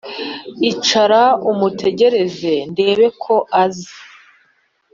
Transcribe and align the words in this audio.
icara 0.71 1.23
umutegereze 1.51 2.53
ndebe 2.71 3.05
ko 3.23 3.35
aza 3.63 3.95